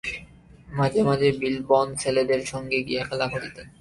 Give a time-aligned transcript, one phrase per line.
[0.69, 3.67] মাঝে মাঝে বিল্বন ছেলেদের সঙ্গে গিয়া খেলা করিতেন।